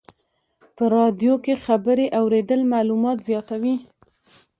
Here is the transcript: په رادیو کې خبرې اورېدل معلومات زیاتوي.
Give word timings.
په 0.75 0.83
رادیو 0.95 1.33
کې 1.45 1.53
خبرې 1.65 2.05
اورېدل 2.19 2.61
معلومات 2.73 3.17
زیاتوي. 3.29 3.75